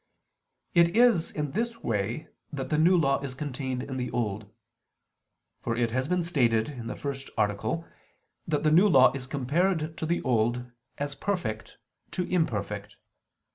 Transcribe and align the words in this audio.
It 0.73 0.97
is 0.97 1.29
in 1.29 1.51
this 1.51 1.83
way 1.83 2.27
that 2.51 2.69
the 2.71 2.79
New 2.79 2.97
Law 2.97 3.19
is 3.21 3.35
contained 3.35 3.83
in 3.83 3.97
the 3.97 4.09
Old: 4.09 4.51
for 5.61 5.75
it 5.77 5.91
has 5.91 6.07
been 6.07 6.23
stated 6.23 6.69
(A. 6.69 6.83
1) 6.83 7.85
that 8.47 8.63
the 8.63 8.71
New 8.71 8.87
Law 8.89 9.11
is 9.13 9.27
compared 9.27 9.95
to 9.99 10.07
the 10.07 10.23
Old 10.23 10.71
as 10.97 11.13
perfect 11.13 11.77
to 12.13 12.23
imperfect. 12.23 12.95